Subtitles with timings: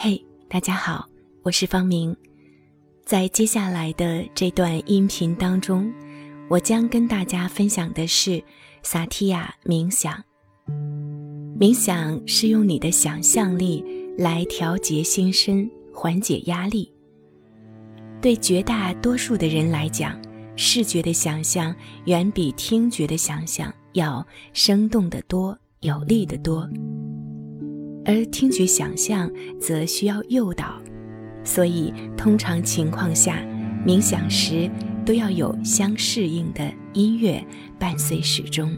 [0.00, 1.08] 嘿，大家好，
[1.42, 2.16] 我是方明。
[3.04, 5.92] 在接下来的这段音频当中，
[6.48, 8.40] 我将跟大家分享的是
[8.84, 10.22] 萨提亚冥想。
[11.58, 13.84] 冥想是用你的想象力
[14.16, 16.88] 来调节心身，缓解压力。
[18.22, 20.16] 对绝大多数的人来讲，
[20.54, 21.74] 视觉的想象
[22.04, 26.70] 远比听觉的想象要生动得多，有力得多。
[28.08, 29.30] 而听觉想象
[29.60, 30.80] 则需要诱导，
[31.44, 33.44] 所以通常情况下，
[33.86, 34.70] 冥想时
[35.04, 37.44] 都要有相适应的音乐
[37.78, 38.74] 伴随始终。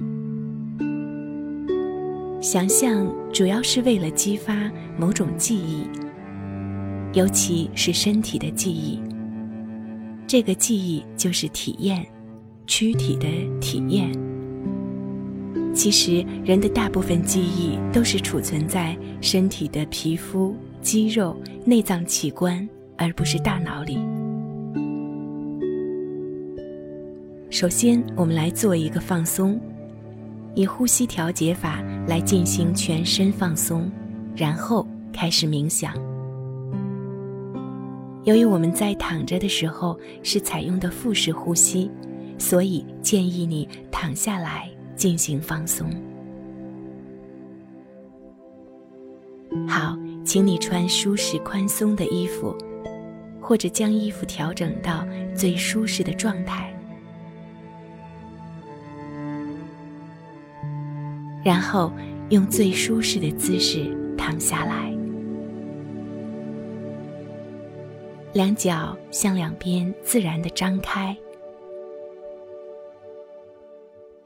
[2.43, 5.84] 想象主要是为了激发某种记忆，
[7.12, 9.01] 尤其是身体的记忆。
[10.27, 12.05] 这个记忆就是体验，
[12.67, 13.28] 躯体的
[13.61, 14.11] 体验。
[15.73, 23.98] 其实，人的大部分记忆都是储存在身体的皮肤、肌肉、内脏器官，而不是大脑里。
[27.48, 29.61] 首先，我们来做一个放松，
[30.55, 33.91] 以呼吸调节法来进行全身放松，
[34.37, 35.94] 然后开始冥想。
[38.25, 41.91] 由于我们在躺着的时候是采用的腹式呼吸，
[42.39, 44.69] 所以建议你躺下来。
[45.01, 45.91] 进行放松。
[49.67, 52.55] 好，请你穿舒适宽松的衣服，
[53.41, 56.71] 或者将衣服调整到最舒适的状态，
[61.43, 61.91] 然后
[62.28, 64.95] 用最舒适的姿势躺下来，
[68.34, 71.17] 两脚向两边自然的张开。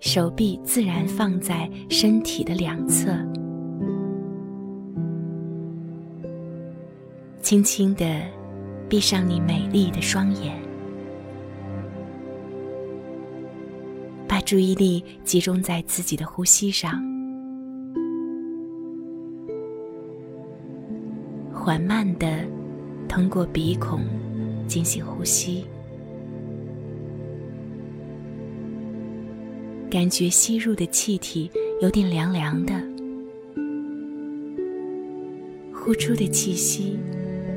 [0.05, 3.11] 手臂自然放在身体的两侧，
[7.41, 8.21] 轻轻的
[8.87, 10.61] 闭上你美丽的双眼，
[14.29, 17.03] 把注意力集中在自己的呼吸上，
[21.51, 22.45] 缓慢的
[23.09, 24.03] 通过鼻孔
[24.69, 25.65] 进行呼吸。
[29.95, 31.49] 感觉吸入的气体
[31.81, 32.75] 有点凉凉的，
[35.73, 36.99] 呼出的气息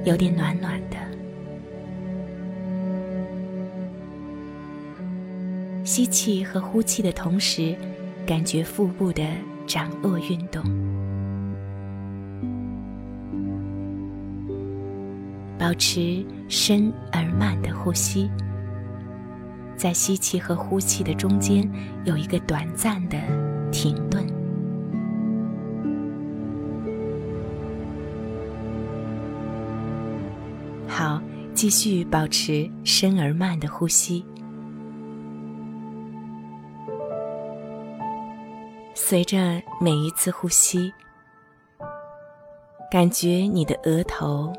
[0.06, 0.98] 有点暖暖的。
[5.84, 7.76] 吸气和呼气的同时，
[8.24, 9.24] 感觉腹部的
[9.66, 10.64] 涨落运动，
[15.58, 18.30] 保持深而慢的呼吸。
[19.78, 21.70] 在吸气和呼气的中间
[22.04, 23.18] 有一个短暂的
[23.72, 24.26] 停顿。
[30.88, 31.22] 好，
[31.54, 34.26] 继续保持深而慢的呼吸。
[38.96, 40.92] 随着每一次呼吸，
[42.92, 44.52] 感觉你的额头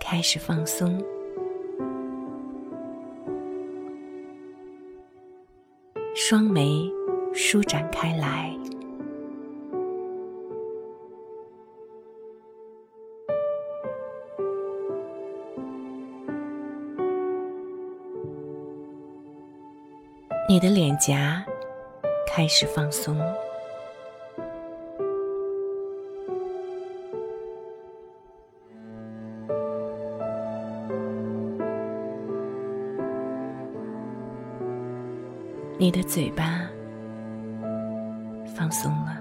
[0.00, 1.00] 开始放松。
[6.28, 6.92] 双眉
[7.32, 8.52] 舒展开来，
[20.48, 21.46] 你的脸颊
[22.26, 23.16] 开始放松。
[35.86, 36.68] 你的嘴巴
[38.56, 39.16] 放松了，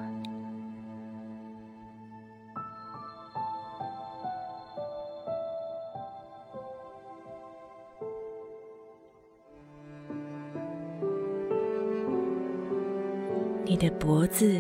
[13.64, 14.60] 你的脖子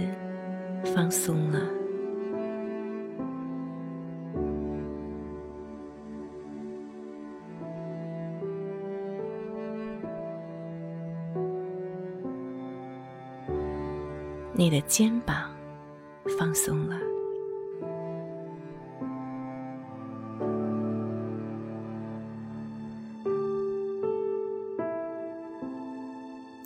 [0.93, 1.84] 放松了。
[14.75, 15.49] 的肩膀
[16.37, 16.99] 放松了，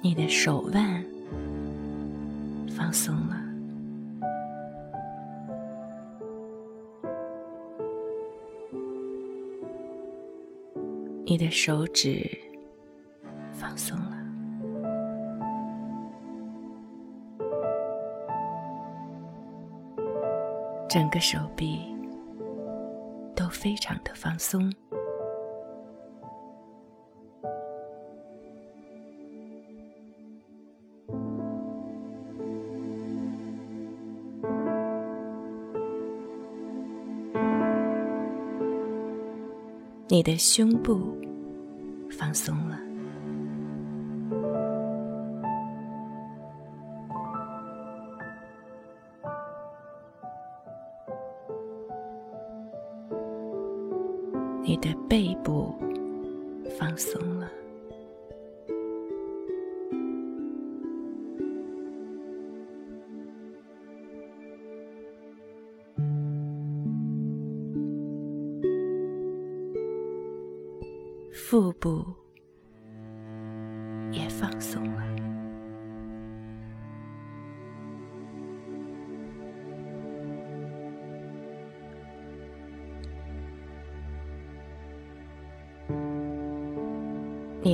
[0.02, 1.06] 你的手腕
[2.76, 3.40] 放松了，
[11.26, 12.28] 你的手指
[20.90, 21.82] 整个手臂
[23.36, 24.74] 都非常的放松。
[40.08, 41.16] 你的胸部
[42.10, 42.80] 放松了，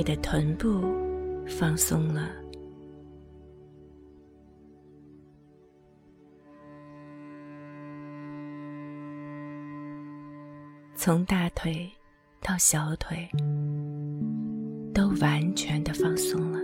[0.06, 0.80] 的臀部
[1.46, 2.30] 放松了，
[10.94, 11.92] 从大腿。
[12.42, 13.28] 到小腿
[14.94, 16.60] 都完全的放松了，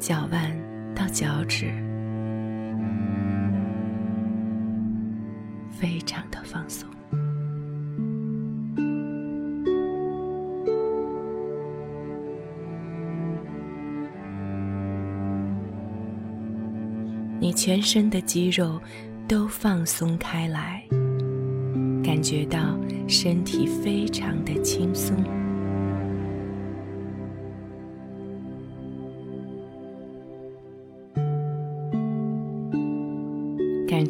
[0.00, 0.50] 脚腕
[0.94, 1.66] 到脚趾，
[5.70, 6.88] 非常的放松。
[17.38, 18.80] 你全身的肌肉
[19.28, 20.82] 都放松开来，
[22.02, 22.74] 感觉到
[23.06, 25.14] 身体非常的轻松，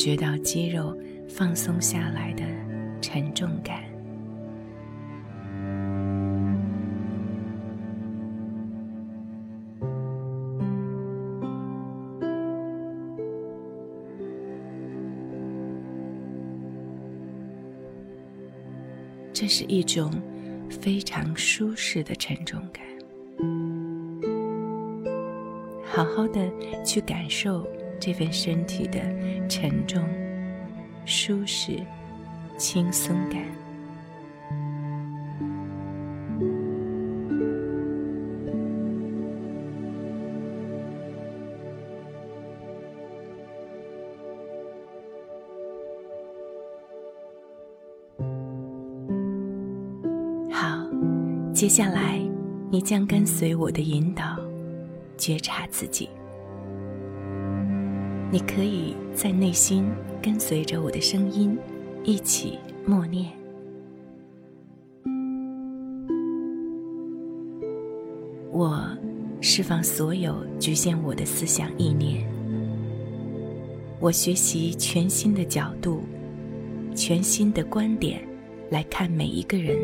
[0.01, 0.97] 觉到肌肉
[1.29, 2.43] 放松下来的
[3.03, 3.85] 沉重感。
[19.35, 20.11] 这是一种
[20.71, 22.83] 非常舒适的沉重感，
[25.85, 26.51] 好好的
[26.83, 27.67] 去感受
[28.01, 28.99] 这份身体的
[29.47, 30.03] 沉重、
[31.05, 31.79] 舒适、
[32.57, 33.43] 轻松感。
[50.51, 50.89] 好
[51.53, 52.19] 接下来，
[52.71, 54.39] 你将跟随我的引导，
[55.19, 56.09] 觉察自己。
[58.33, 59.91] 你可以在内心
[60.23, 61.59] 跟随着我的声音，
[62.05, 63.29] 一起默念：
[68.53, 68.89] 我
[69.41, 72.25] 释放所有局限我的思想意念。
[73.99, 76.03] 我学习全新的角度、
[76.95, 78.23] 全新的观点
[78.71, 79.77] 来看每一个人，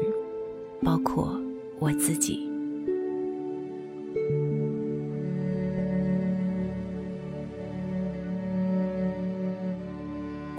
[0.82, 1.40] 包括。
[1.78, 2.45] 我自己，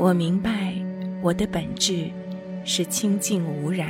[0.07, 0.73] 我明白
[1.21, 2.09] 我的本质
[2.63, 3.89] 是清净无染、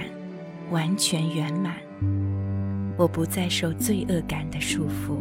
[0.71, 1.75] 完全圆满。
[2.97, 5.19] 我不再受罪恶感的束缚。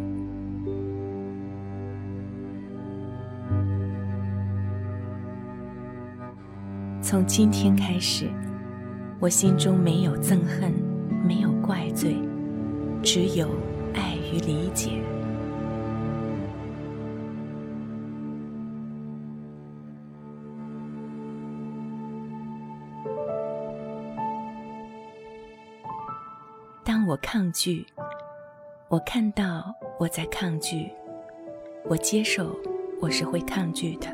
[6.99, 8.27] 从今天开始，
[9.19, 10.73] 我心中没有憎恨。
[11.23, 12.15] 没有怪罪，
[13.03, 13.47] 只有
[13.93, 14.93] 爱与理解。
[27.29, 27.85] 抗拒，
[28.87, 30.89] 我看到我在抗拒，
[31.83, 32.55] 我接受
[33.01, 34.07] 我是会抗拒的。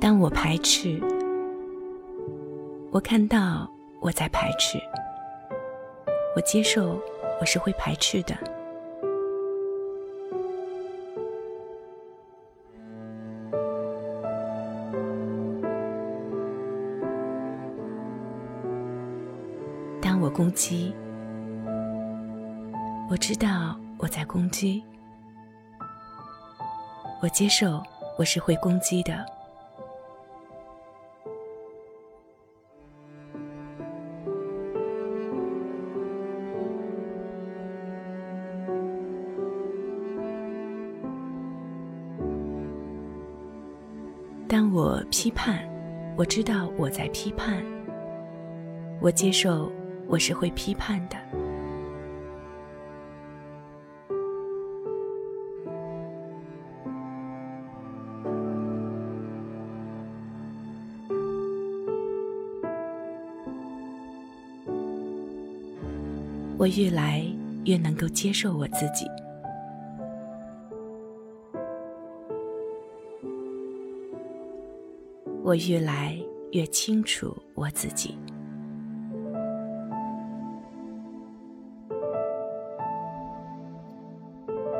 [0.00, 1.00] 当我排斥，
[2.90, 4.80] 我看到我在排斥，
[6.34, 7.00] 我接受
[7.40, 8.36] 我是会排斥的。
[20.32, 20.94] 攻击，
[23.10, 24.82] 我知道我在攻击，
[27.22, 27.82] 我接受
[28.18, 29.24] 我是会攻击的。
[44.48, 45.66] 当我批判，
[46.16, 47.62] 我知道我在批判，
[49.00, 49.70] 我接受
[50.08, 51.16] 我是会批判的。
[66.58, 67.24] 我越来
[67.64, 69.04] 越能够接受我自己，
[75.42, 76.16] 我越来
[76.52, 78.16] 越清楚我自己，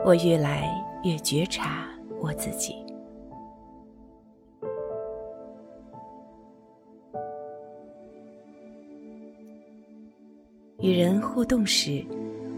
[0.05, 0.69] 我越来
[1.05, 1.89] 越觉察
[2.21, 2.75] 我自己。
[10.81, 12.05] 与人互动时，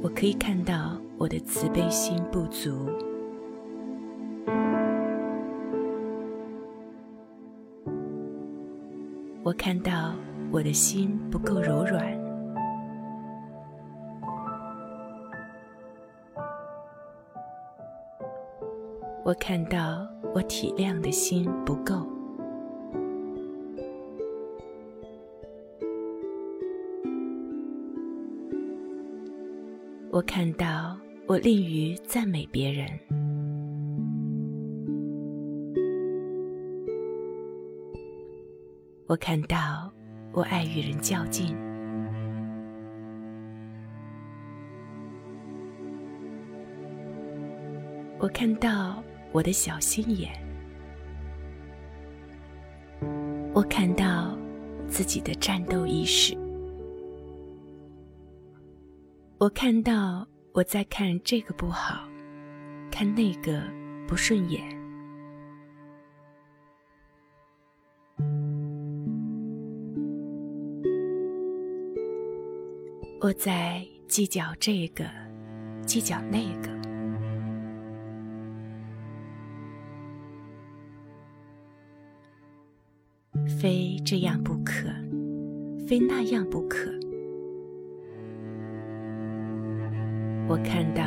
[0.02, 2.72] 我可以看到我的慈悲心不足；
[9.42, 10.14] 我看到
[10.50, 12.13] 我的心不够柔软；
[19.34, 22.06] 我看到我体谅的心不够。
[30.12, 32.88] 我看到我吝于赞美别人，
[39.08, 39.92] 我看到
[40.32, 41.56] 我爱与人较劲，
[48.20, 49.02] 我看到
[49.34, 50.30] 我的小心眼，
[53.52, 54.38] 我看到
[54.86, 56.38] 自己的战斗意识。
[59.38, 62.08] 我看到我在看这个不好，
[62.92, 63.60] 看那个
[64.06, 64.62] 不顺眼。
[73.20, 75.04] 我在计较这个，
[75.84, 76.68] 计较那个，
[83.64, 84.90] 非这样不可，
[85.88, 86.90] 非那样不可。
[90.46, 91.02] 我看到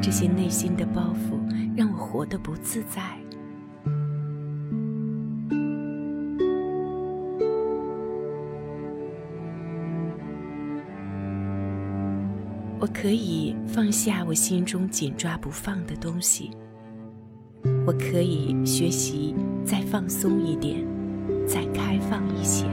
[0.00, 1.36] 这些内心的包袱，
[1.76, 3.02] 让我活得不自在。
[12.78, 16.52] 我可以放下我心中紧抓不放的东西。
[17.84, 19.34] 我可以学习
[19.64, 20.86] 再放松一点，
[21.46, 22.66] 再开放一些。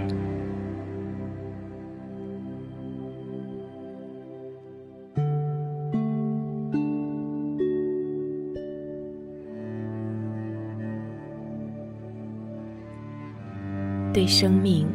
[14.14, 14.88] 对生命、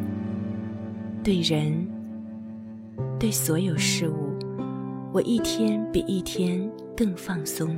[1.21, 1.85] 对人、
[3.19, 4.33] 对所有事物，
[5.11, 7.77] 我一天比一天更放松。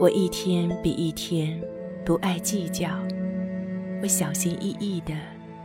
[0.00, 1.60] 我一天比一天
[2.06, 2.88] 不爱计较，
[4.02, 5.12] 我小心翼翼的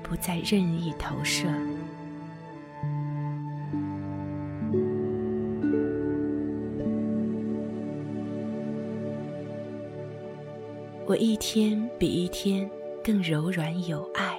[0.03, 1.47] 不再任意投射。
[11.05, 12.69] 我一天比一天
[13.01, 14.34] 更柔软有爱。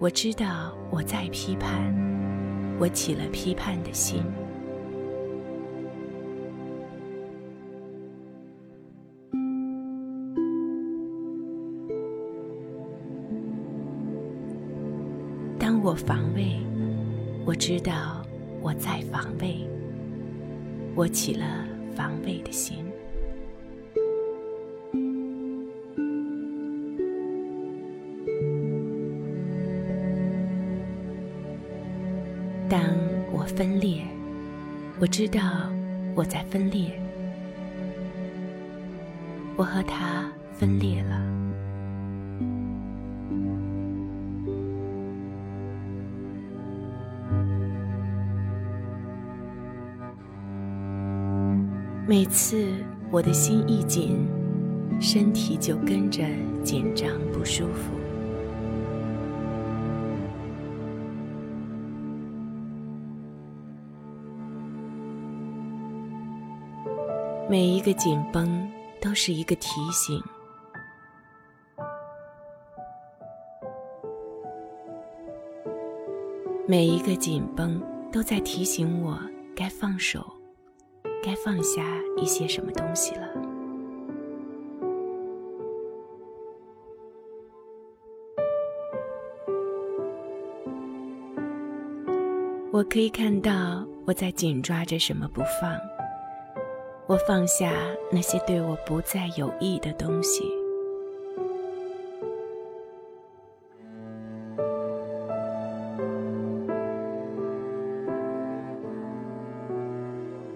[0.00, 1.94] 我知道我在批判，
[2.80, 4.24] 我起了批判的心。
[15.58, 16.58] 当我防卫。
[17.46, 18.24] 我知道
[18.62, 19.66] 我在防卫，
[20.94, 21.44] 我起了
[21.96, 22.89] 防卫的心。
[32.70, 32.80] 当
[33.32, 34.04] 我分裂
[35.00, 35.40] 我知道
[36.14, 36.88] 我在分裂
[39.56, 41.20] 我和他分裂了。
[52.06, 52.68] 每次
[53.10, 54.26] 我的心一紧
[55.00, 56.24] 身体就跟着
[56.62, 57.99] 紧张不舒服。
[67.50, 70.22] 每一个紧绷都是一个提醒，
[76.68, 79.18] 每一个紧绷都在提醒我
[79.56, 80.24] 该放手，
[81.24, 81.84] 该放下
[82.16, 83.28] 一些什么东西了。
[92.72, 95.99] 我可以看到我在紧抓着什么不放。
[97.10, 97.72] 我放下
[98.12, 100.44] 那些对我不再有益的东西。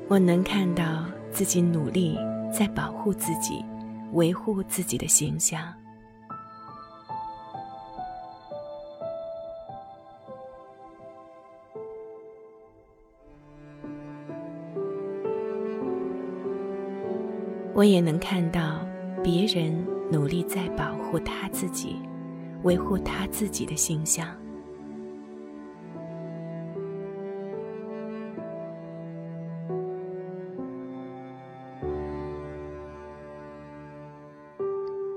[0.06, 2.16] 我能看到自己努力
[2.56, 3.64] 在保护自己，
[4.12, 5.61] 维护自己的形象。
[17.75, 18.87] 我也能看到
[19.23, 19.75] 别人
[20.09, 21.97] 努力在保护他自己，
[22.62, 24.28] 维护他自己的形象。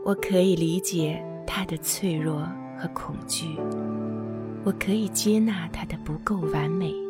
[0.03, 2.39] 我可以理解他的脆弱
[2.75, 3.55] 和恐惧，
[4.63, 7.06] 我可以接纳他的不够完美。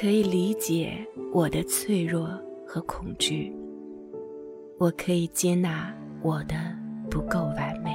[0.00, 2.30] 可以理解我的脆弱
[2.64, 3.52] 和恐惧，
[4.78, 6.54] 我可以接纳我的
[7.10, 7.90] 不够完美。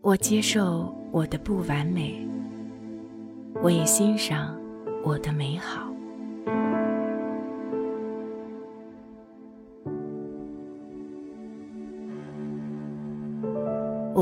[0.00, 2.26] 我接受我的不完美，
[3.62, 4.60] 我也欣赏
[5.04, 5.95] 我的美好。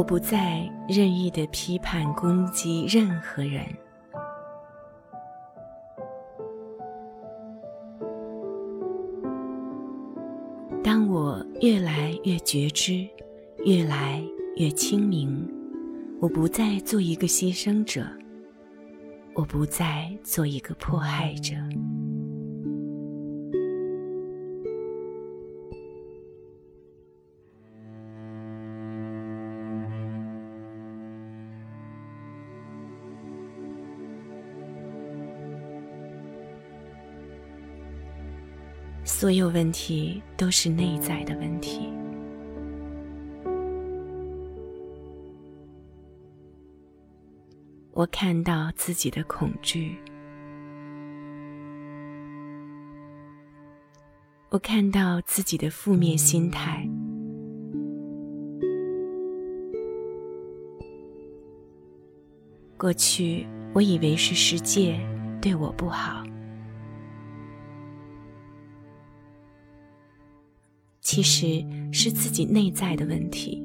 [0.04, 3.64] 不再任意的批判攻击任何人。
[10.82, 13.08] 当我越来越觉知，
[13.64, 14.22] 越来
[14.56, 15.48] 越清明，
[16.20, 18.06] 我不再做一个牺牲者，
[19.34, 21.54] 我不再做一个迫害者。
[39.24, 41.90] 所有问题都是内在的问题。
[47.92, 49.96] 我看到自己的恐惧，
[54.50, 56.86] 我看到自己的负面心态。
[62.76, 65.00] 过去我以为是世界
[65.40, 66.22] 对我不好。
[71.04, 71.62] 其实
[71.92, 73.62] 是自己内在的问题。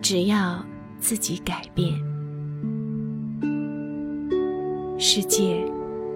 [0.00, 0.64] 只要
[0.98, 1.92] 自己改变，
[4.98, 5.62] 世界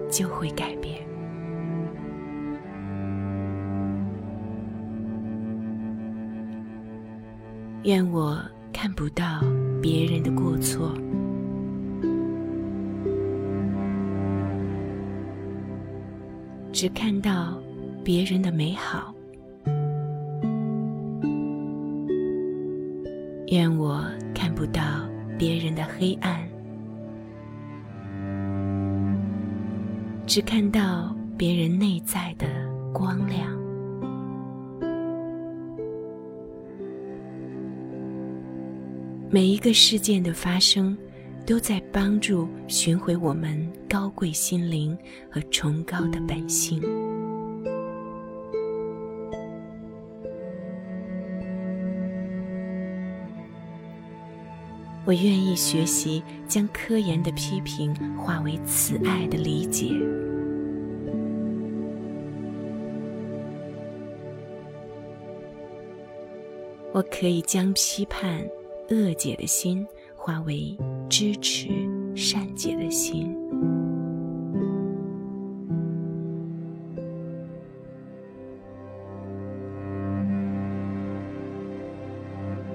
[0.09, 0.95] 就会改变。
[7.83, 9.39] 愿我看不到
[9.79, 10.91] 别人的过错。
[16.75, 17.57] 只看到
[18.03, 19.15] 别人的美好，
[23.47, 24.81] 愿我看不到
[25.39, 26.37] 别人的黑暗，
[30.27, 32.45] 只看到别人内在的
[32.91, 33.57] 光亮。
[39.29, 40.97] 每一个事件的发生。
[41.45, 44.97] 都在帮助寻回我们高贵心灵
[45.29, 46.81] 和崇高的本性。
[55.05, 59.91] 我愿意学习将科研的批评化为慈爱的理解。
[66.91, 68.39] 我可以将批判
[68.89, 70.75] 恶解的心化为
[71.09, 71.69] 支持、
[72.15, 73.35] 善解的心。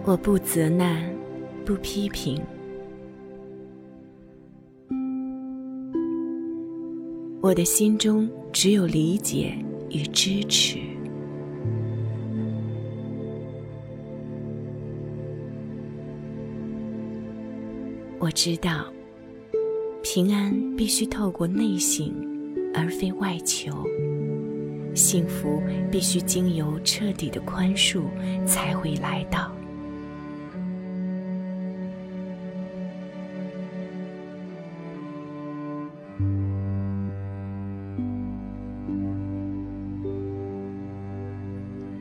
[0.05, 1.05] 我不责难，
[1.65, 2.41] 不批评。
[7.41, 9.55] 我的心中只有理解
[9.89, 10.90] 与支持。
[18.31, 18.85] 我知道，
[20.05, 22.15] 平安必须透过内省，
[22.73, 23.73] 而非外求；
[24.95, 28.05] 幸福必须经由彻底的宽恕，
[28.47, 29.51] 才会来到。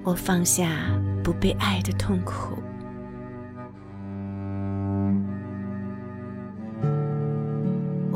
[0.04, 0.92] 我放下
[1.24, 2.59] 不被爱的痛苦，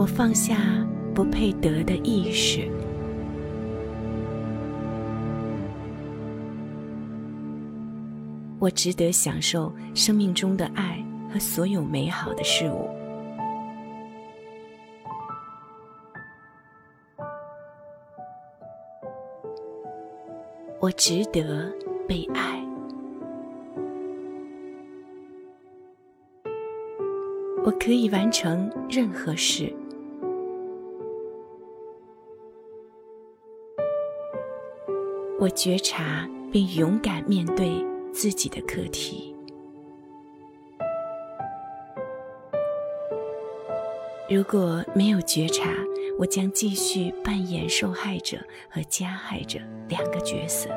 [0.04, 0.58] 我放下
[1.16, 2.70] 不配得的意识，
[8.60, 12.90] 我值得享受生命中的爱和所有美好的事物。
[20.82, 21.74] 我值得
[22.06, 22.62] 被爱，
[27.64, 29.74] 我可以完成任何事。
[35.44, 39.36] 我觉察并勇敢面对自己的课题。
[44.30, 45.70] 如果没有觉察，
[46.18, 48.38] 我将继续扮演受害者
[48.70, 50.70] 和加害者两个角色，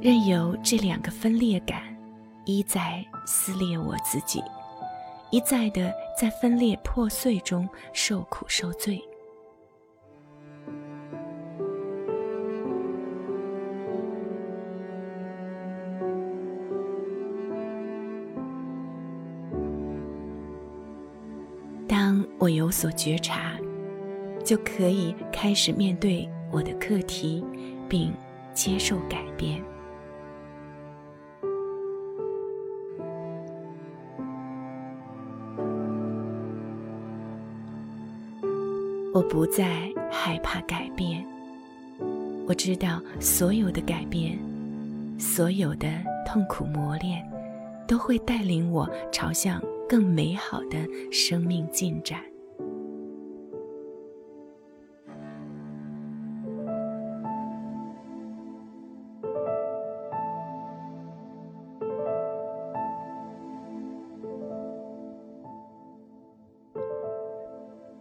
[0.00, 1.82] 任由这两个分裂感
[2.44, 4.40] 一再撕裂我自己，
[5.30, 9.00] 一再的在分裂破碎中受苦受罪。
[21.86, 23.56] 当我有所觉察，
[24.44, 27.44] 就可以开始面对我的课题，
[27.88, 28.12] 并
[28.54, 29.62] 接受改变。
[39.12, 41.24] 我不再害怕改变。
[42.46, 44.38] 我知道，所有的改变，
[45.18, 45.88] 所有的
[46.24, 47.28] 痛苦磨练，
[47.88, 50.78] 都会带领我朝向更美好的
[51.10, 52.20] 生命进展。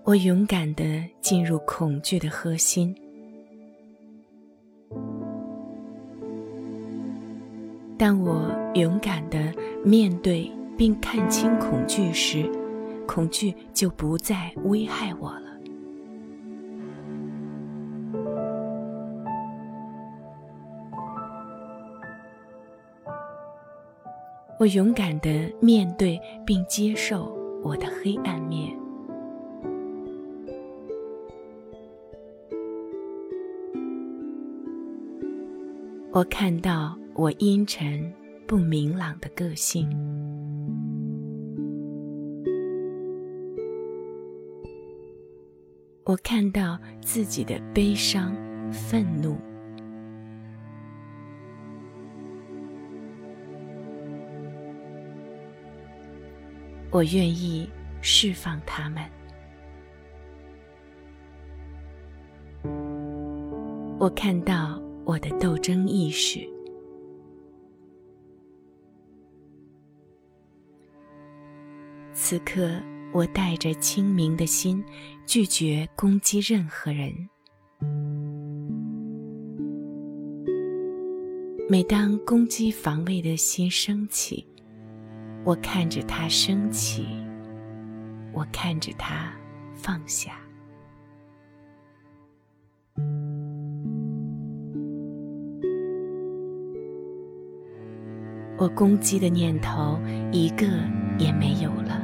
[0.10, 0.84] 我勇敢的
[1.22, 2.96] 进入恐惧的核心。
[7.96, 9.54] 当我勇敢的
[9.86, 12.52] 面对并看清恐惧时，
[13.06, 15.42] 恐惧就不再危害我了。
[24.58, 25.30] 我勇敢的
[25.62, 27.32] 面对并接受
[27.64, 28.76] 我的黑暗面。
[36.20, 38.14] 我看到我阴沉、
[38.46, 39.90] 不明朗的个性，
[46.04, 48.36] 我看到自己的悲伤、
[48.70, 49.38] 愤怒，
[56.92, 57.70] 我愿意
[58.02, 59.06] 释放他们。
[63.98, 64.82] 我看到。
[65.10, 66.48] 我的斗争意识。
[72.14, 72.80] 此刻，
[73.12, 74.86] 我带着清明的心，
[75.26, 77.12] 拒绝攻击任何人。
[81.68, 84.46] 每当攻击防卫的心升起，
[85.44, 87.08] 我看着它升起，
[88.32, 89.34] 我看着它
[89.74, 90.40] 放下。
[98.60, 99.98] 我攻击的念头
[100.34, 100.66] 一个
[101.18, 102.02] 也没有了。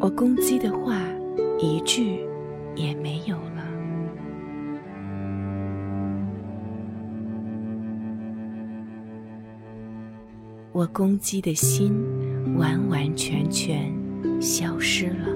[0.00, 0.98] 我攻击的话
[1.58, 2.26] 一句
[2.74, 3.68] 也没有了。
[10.72, 11.94] 我攻击的心
[12.56, 13.92] 完完全全
[14.40, 15.35] 消失了。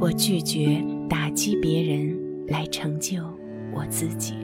[0.00, 3.22] 我拒绝打击别人来成就
[3.72, 4.34] 我自己。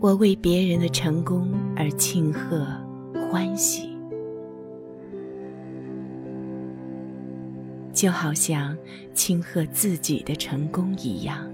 [0.00, 2.66] 我为别人的成功而庆贺
[3.30, 3.98] 欢喜。
[7.98, 8.78] 就好像
[9.12, 11.50] 庆贺自己的成功一样，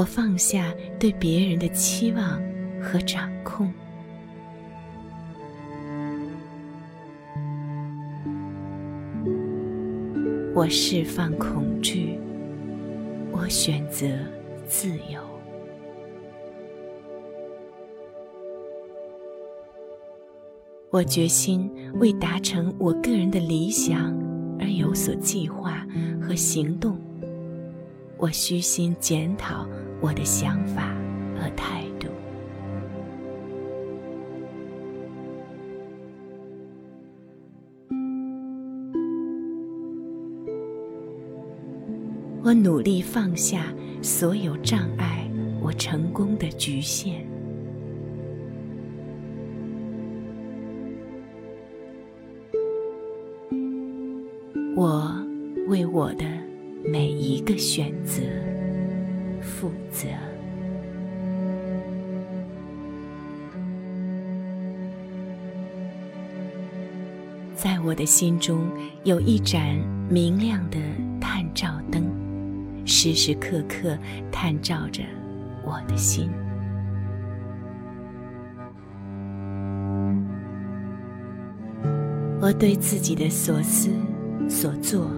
[0.00, 2.42] 我放下对别人的期望
[2.80, 3.70] 和掌控，
[10.54, 12.18] 我释放恐惧，
[13.30, 14.06] 我选择
[14.66, 15.20] 自由。
[20.88, 24.18] 我决心为达成我个人的理想
[24.58, 25.86] 而有所计划
[26.22, 26.98] 和行动。
[28.16, 29.66] 我虚心检讨
[30.00, 30.94] 我的想法
[31.36, 32.08] 和态度。
[42.42, 47.24] 我努力放下所有障碍我成功的局限。
[54.74, 55.14] 我
[55.68, 56.24] 为我的
[56.82, 58.22] 每一个选择
[59.40, 60.08] 负责。
[67.54, 68.70] 在我的心中
[69.04, 69.76] 有一盏
[70.08, 70.78] 明亮的
[71.20, 72.04] 探照灯，
[72.86, 73.98] 时时刻刻
[74.32, 75.02] 探照着
[75.64, 76.30] 我的心。
[82.40, 83.90] 我对自己的所思。
[84.48, 85.08] 所作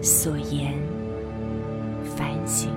[0.00, 0.74] 所言，
[2.16, 2.70] 反省，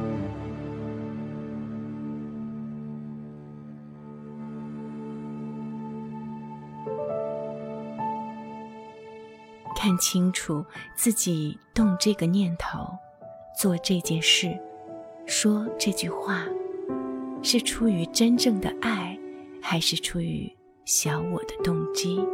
[9.84, 10.64] 看清楚
[10.96, 12.88] 自己动这个念头、
[13.60, 14.58] 做这件事、
[15.26, 16.46] 说这句话，
[17.42, 19.20] 是出于真正的爱，
[19.62, 20.50] 还是出于
[20.86, 22.26] 小我的动机？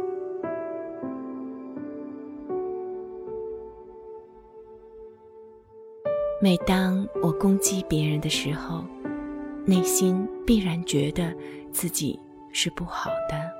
[6.40, 8.84] 每当我攻击别人的时候，
[9.66, 11.34] 内心必然觉得
[11.72, 12.16] 自己
[12.52, 13.59] 是不好的。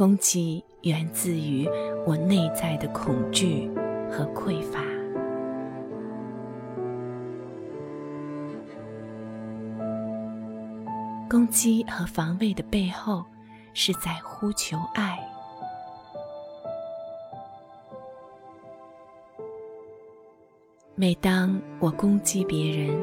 [0.00, 1.68] 攻击源自于
[2.06, 3.70] 我内在的恐惧
[4.10, 4.80] 和匮乏。
[11.28, 13.22] 攻击和防卫的背后，
[13.74, 15.18] 是在呼求爱。
[20.94, 22.98] 每当我攻击别人，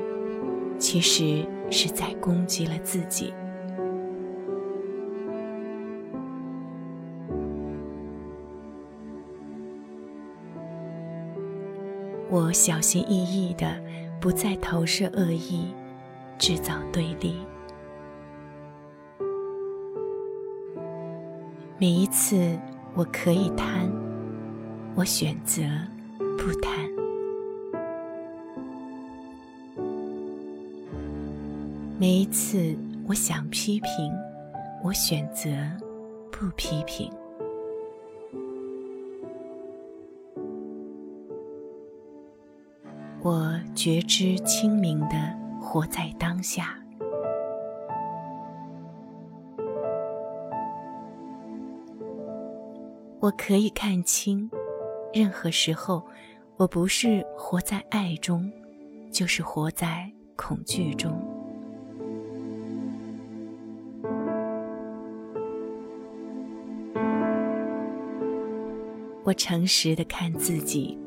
[0.79, 3.31] 其实是在攻击了自己。
[12.47, 13.77] 我小心翼翼的，
[14.21, 15.65] 不再投射恶意，
[16.39, 17.35] 制造对立。
[21.77, 22.57] 每一次
[22.93, 23.91] 我可以贪，
[24.95, 25.61] 我选择
[26.37, 26.89] 不贪。
[31.99, 32.73] 每一次
[33.09, 33.89] 我想批评，
[34.81, 35.49] 我选择
[36.31, 37.11] 不批评。
[43.29, 46.73] 我觉知清明的活在当下。
[53.19, 54.49] 我可以看清，
[55.13, 56.01] 任何时候，
[56.55, 58.49] 我不是活在爱中，
[59.11, 61.11] 就是活在恐惧中。
[69.25, 70.97] 我诚实的看自己，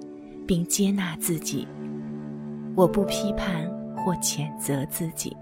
[0.46, 1.66] 并接纳自己。
[2.80, 5.36] 我不批判或谴责自己。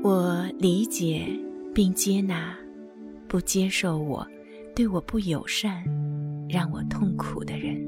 [0.00, 1.26] 我理解
[1.74, 2.56] 并接纳
[3.26, 4.24] 不接受我，
[4.76, 5.82] 对我不友善，
[6.48, 7.83] 让我痛苦的人。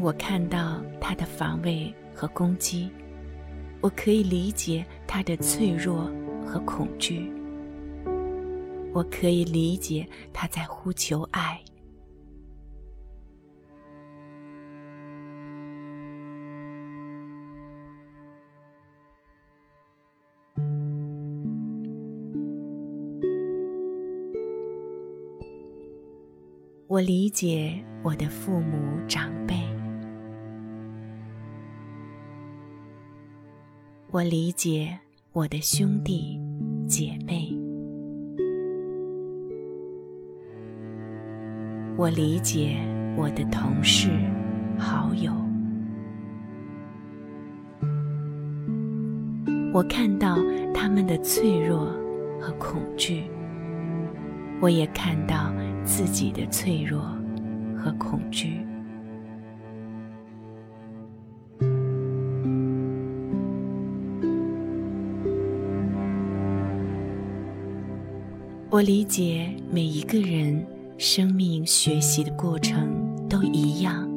[0.00, 2.88] 我看到他的防卫和攻击，
[3.80, 6.10] 我可以理解他的脆弱
[6.46, 7.30] 和恐惧。
[8.94, 11.60] 我可以理解他在呼求爱。
[26.86, 29.77] 我理解我的父母长辈。
[34.18, 34.98] 我理解
[35.30, 36.40] 我的兄弟
[36.88, 37.56] 姐妹，
[41.96, 42.78] 我理解
[43.16, 44.10] 我的同事
[44.76, 45.32] 好友，
[49.72, 50.36] 我看到
[50.74, 51.86] 他们的脆弱
[52.40, 53.22] 和恐惧，
[54.60, 55.54] 我也看到
[55.84, 57.02] 自己的脆弱
[57.76, 58.67] 和恐惧。
[68.78, 70.64] 我理解每一个人
[70.98, 72.88] 生命学习的过程
[73.28, 74.08] 都一样。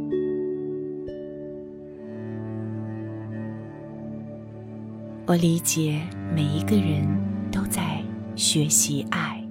[5.26, 6.00] 我理解
[6.36, 7.08] 每一个人
[7.52, 8.04] 都在
[8.36, 9.44] 学习爱。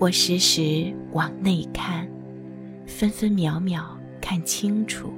[0.00, 2.08] 我时时往内看，
[2.88, 5.12] 分分秒秒看清楚。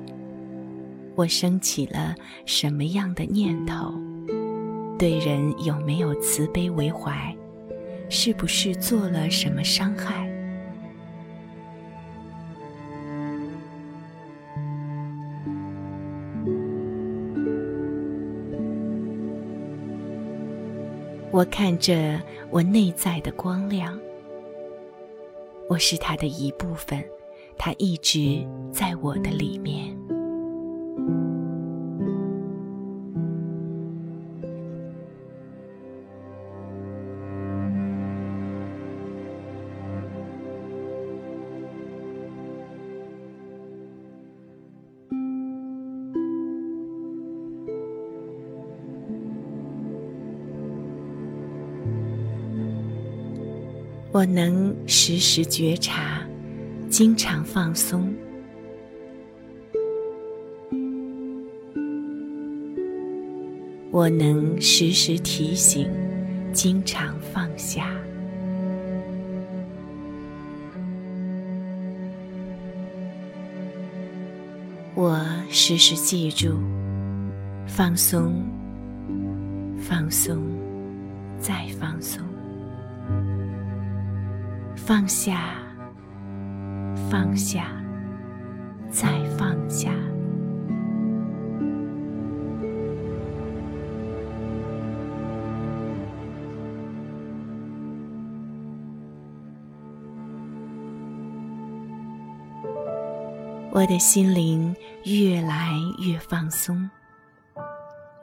[1.17, 3.95] 我升起了什么样的念头？
[4.99, 7.35] 对人有没有慈悲为怀？
[8.09, 10.31] 是不是做了什么伤害？
[21.31, 23.99] 我看着我内在的光亮，
[25.69, 27.03] 我是它的一部分，
[27.59, 30.04] 它一直在我的里面。
[54.15, 56.25] 我能时时觉察，
[56.89, 58.15] 经常放松。
[63.91, 65.91] 我能时时提醒，
[66.53, 67.91] 经常放下。
[74.95, 76.57] 我时时记住，
[77.67, 78.45] 放松，
[79.77, 80.41] 放松，
[81.41, 82.23] 再放松。
[84.87, 85.55] 放下，
[87.11, 87.69] 放下，
[88.91, 89.91] 再放下。
[103.73, 105.73] 我的心灵越来
[106.07, 106.91] 越放松，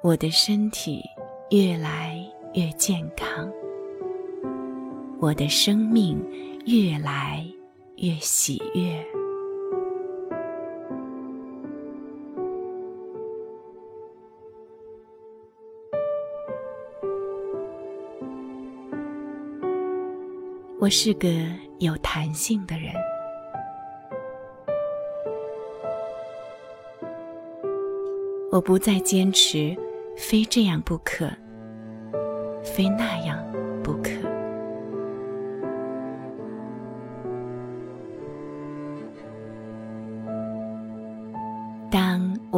[0.03, 1.01] 我的身体
[1.49, 3.51] 越来越健康，
[5.19, 6.23] 我的生命。
[6.65, 7.45] 越来
[7.97, 9.03] 越喜悦。
[20.79, 21.27] 我是个
[21.79, 22.91] 有弹性的人，
[28.51, 29.77] 我不再坚持
[30.17, 31.27] 非这样不可，
[32.63, 33.50] 非那样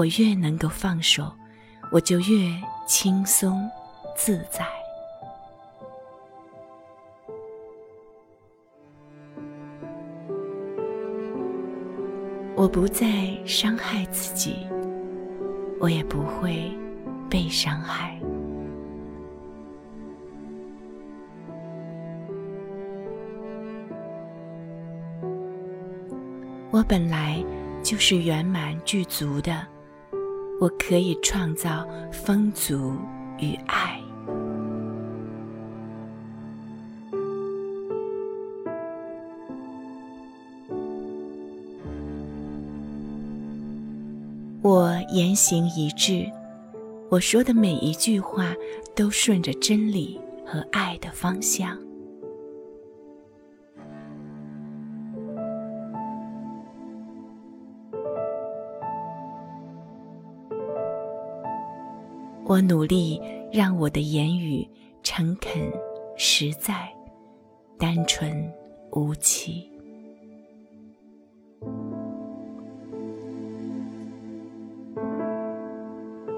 [0.04, 1.32] 我越能够放手，
[1.90, 2.52] 我就越
[2.86, 3.72] 轻松
[4.18, 4.68] 自在。
[12.54, 13.08] 我不再
[13.46, 14.68] 伤害自己，
[15.80, 16.70] 我也不会
[17.30, 18.20] 被伤害。
[26.72, 27.42] 我本来
[27.82, 29.73] 就是圆满具足的。
[30.64, 32.94] 我可以创造丰足
[33.38, 34.00] 与爱。
[44.62, 46.32] 我言行一致
[47.10, 48.56] 我说的每一句话
[48.96, 51.83] 都顺着真理和爱的方向。
[62.54, 63.20] 我努力
[63.52, 64.64] 让我的言语
[65.02, 65.60] 诚恳、
[66.16, 66.88] 实在、
[67.80, 68.48] 单纯、
[68.92, 69.68] 无欺。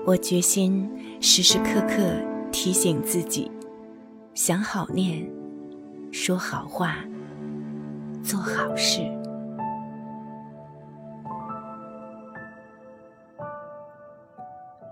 [0.06, 0.90] 我决心
[1.20, 2.16] 时时刻刻
[2.50, 3.52] 提醒自己，
[4.34, 5.30] 想好念，
[6.14, 6.96] 说好话，
[8.24, 9.02] 做好事。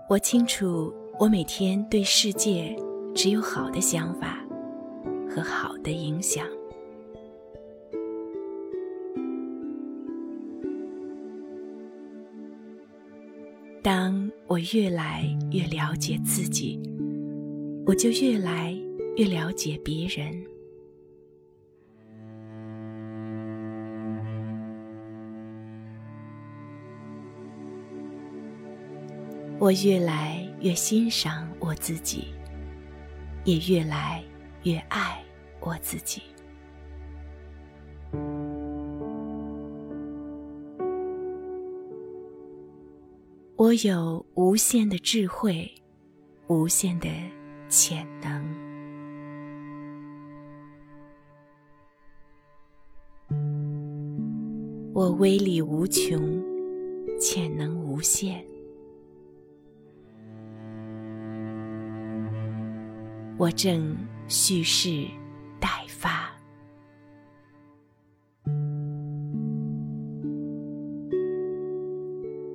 [0.06, 2.76] 我清楚，我每天对世界
[3.14, 4.44] 只有好的想法
[5.30, 6.44] 和好的影响。
[13.80, 16.80] 当我越来越了解自己，
[17.86, 18.74] 我就越来
[19.16, 20.44] 越了解别人。
[29.60, 32.28] 我越来越欣赏我自己，
[33.44, 34.24] 也越来
[34.62, 35.22] 越爱
[35.60, 36.22] 我自己。
[43.56, 45.70] 我有无限的智慧，
[46.46, 47.10] 无限的
[47.68, 48.42] 潜能。
[54.94, 56.42] 我威力无穷，
[57.20, 58.42] 潜能无限。
[63.36, 63.96] 我正
[64.28, 65.06] 蓄势
[65.60, 66.30] 待发。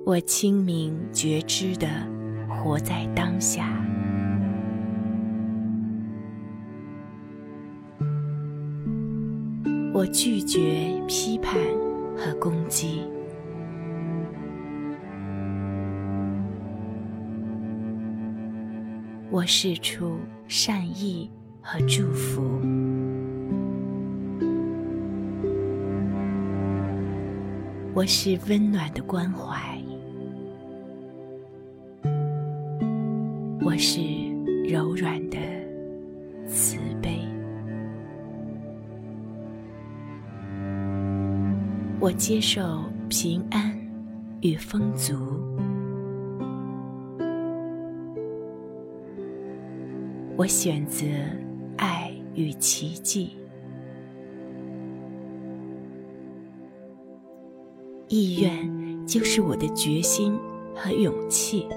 [0.06, 1.88] 我清明觉知的
[2.48, 3.70] 活在当下，
[9.94, 11.60] 我拒绝批判
[12.18, 13.04] 和攻击，
[19.30, 20.18] 我试出
[20.50, 21.30] 善意
[21.62, 22.42] 和祝福，
[27.94, 29.80] 我是温暖的关怀。
[33.62, 34.02] 我是
[34.68, 35.38] 柔软的
[36.48, 37.20] 慈悲，
[42.00, 43.72] 我接受平安
[44.42, 45.14] 与丰足，
[50.40, 51.06] 我选择
[51.76, 53.36] 爱与奇迹，
[58.08, 60.34] 意愿就是我的决心
[60.74, 61.68] 和勇气。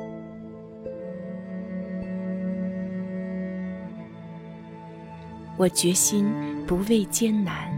[5.56, 6.32] 我决心
[6.64, 7.68] 不畏艰难，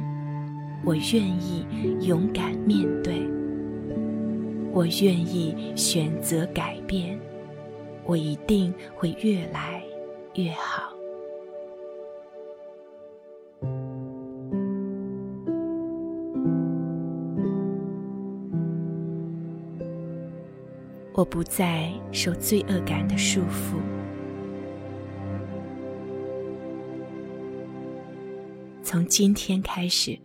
[0.85, 1.66] 我愿意
[2.03, 3.26] 勇敢面对，
[4.70, 7.18] 我愿意选择改变，
[8.05, 9.82] 我一定会越来
[10.35, 10.93] 越好。
[21.16, 23.76] 我不再受罪恶感的束缚。
[28.82, 30.18] 从今天开始，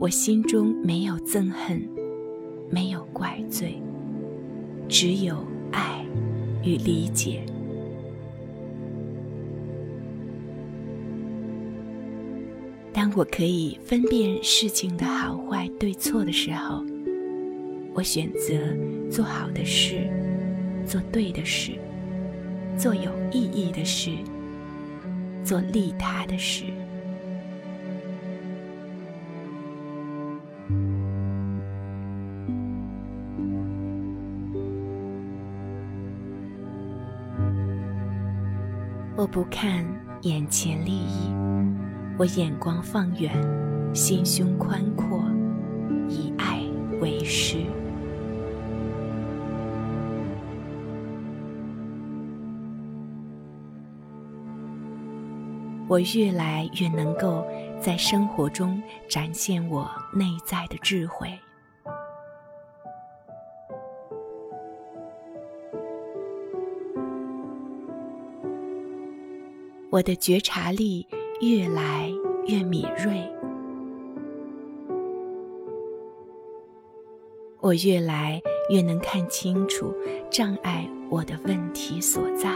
[0.00, 1.82] 我心中没有憎恨，
[2.70, 3.82] 没有怪罪，
[4.88, 5.36] 只有
[5.72, 6.06] 爱
[6.62, 7.44] 与理解。
[12.96, 16.82] 当我可以分辨事情的好坏对错的时候，
[17.92, 18.54] 我选择
[19.10, 20.08] 做好的事，
[20.86, 21.72] 做对的事，
[22.78, 24.12] 做有意义的事，
[25.44, 26.64] 做利他的事。
[39.18, 39.84] 我不看
[40.22, 41.30] 眼前利益，
[42.18, 43.30] 我眼光放远，
[43.94, 45.22] 心胸宽阔，
[46.08, 46.62] 以爱
[46.98, 47.58] 为师。
[55.86, 57.44] 我越来越能够
[57.78, 61.28] 在生活中展现我内在的智慧。
[69.90, 71.06] 我的觉察力
[71.40, 72.10] 越来
[72.46, 73.30] 越敏锐，
[77.60, 79.94] 我越来越能看清楚
[80.30, 82.48] 障碍我的问题所在。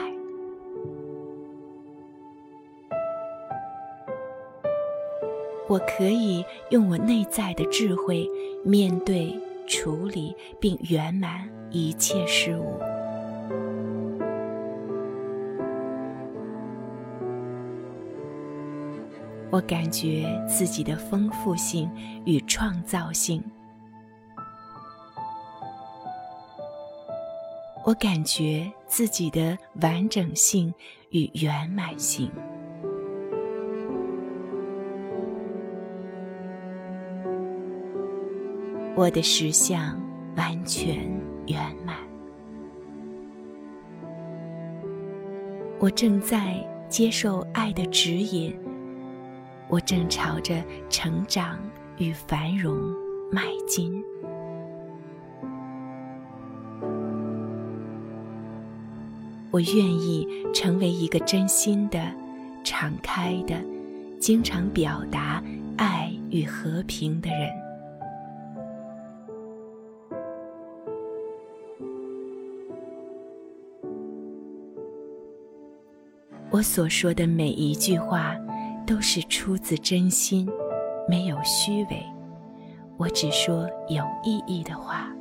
[5.69, 8.27] 我可以用我内在的智慧
[8.65, 12.90] 面对、处理并圆满一切事物。
[19.61, 21.91] 我感觉自己的丰富性
[22.25, 23.45] 与创造性。
[27.85, 30.73] 我感觉自己的完整性
[31.11, 32.31] 与圆满性。
[38.97, 40.01] 我的实相
[40.37, 40.97] 完全
[41.49, 41.99] 圆满。
[45.79, 48.59] 我正在接受爱的指引。
[49.71, 51.59] 我正朝着成长
[51.99, 52.77] 与繁荣
[53.31, 54.03] 迈进。
[59.53, 62.01] 我愿意成为一个真心的、
[62.65, 63.55] 敞开的、
[64.21, 65.43] 经常表达
[65.77, 67.51] 爱与和平的人。
[76.51, 78.35] 我所说的每一句话，
[78.91, 80.51] 都是出自真心，
[81.09, 82.05] 没有虚伪。
[82.97, 85.15] 我只说有意义的话。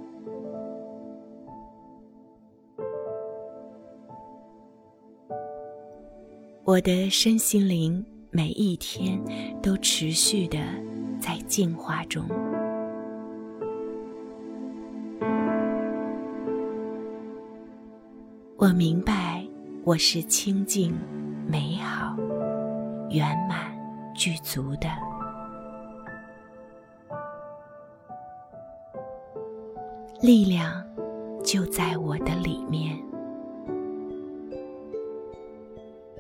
[6.64, 9.22] 我的身心灵每一天
[9.62, 10.58] 都持续的
[11.20, 12.26] 在进化中。
[18.58, 19.46] 我明白，
[19.84, 20.92] 我是清净。
[23.10, 23.72] 圆满、
[24.16, 24.88] 具足的
[30.22, 30.86] 力量
[31.44, 32.98] 就在我的里面。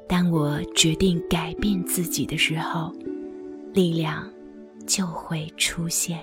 [0.07, 2.91] 当我决定改变自己的时候，
[3.73, 4.27] 力量
[4.87, 6.19] 就会出现。